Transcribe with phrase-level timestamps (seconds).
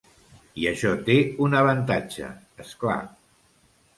[0.59, 1.17] I això té
[1.49, 2.31] un avantatge,
[2.65, 2.99] és clar.